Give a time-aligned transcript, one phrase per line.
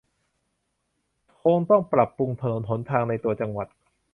[1.43, 3.67] คงต้องปรับปรุงถนนหนทางในตัวจังหวัด